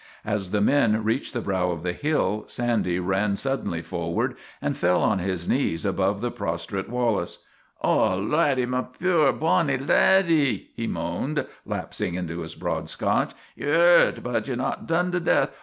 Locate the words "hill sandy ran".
1.93-3.35